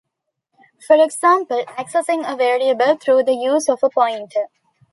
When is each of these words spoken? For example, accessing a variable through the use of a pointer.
For 0.87 0.95
example, 0.95 1.63
accessing 1.77 2.23
a 2.27 2.35
variable 2.35 2.97
through 2.97 3.21
the 3.25 3.35
use 3.35 3.69
of 3.69 3.83
a 3.83 3.89
pointer. 3.91 4.45